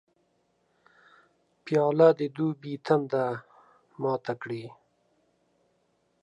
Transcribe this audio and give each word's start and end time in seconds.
پیاله 1.63 2.07
د 2.19 2.21
دوبي 2.35 2.73
تنده 2.85 3.25
ماته 4.01 4.33
کړي. 4.41 4.65